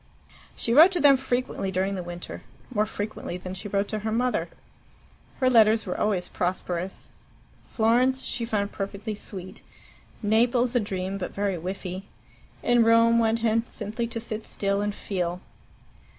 [0.55, 2.41] She wrote to them frequently during the winter
[2.73, 4.49] more frequently than she wrote to her mother.
[5.39, 7.11] Her letters were always prosperous.
[7.67, 9.61] Florence she found perfectly sweet,
[10.23, 12.05] Naples a dream, but very whiffy.
[12.63, 15.39] In Rome one had simply to sit still and feel.